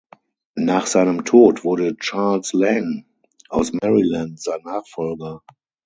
[0.55, 3.05] Nach seinem Tod wurde Charles Lang
[3.49, 5.43] aus Maryland sein Nachfolger.